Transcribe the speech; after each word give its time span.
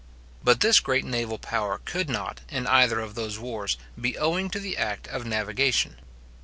But 0.43 0.61
this 0.61 0.79
great 0.79 1.05
naval 1.05 1.37
power 1.37 1.77
could 1.77 2.09
not, 2.09 2.41
in 2.49 2.65
either 2.65 2.99
of 3.01 3.13
those 3.13 3.37
wars, 3.37 3.77
be 3.99 4.17
owing 4.17 4.49
to 4.49 4.59
the 4.59 4.75
act 4.75 5.07
of 5.07 5.27
navigation. 5.27 5.97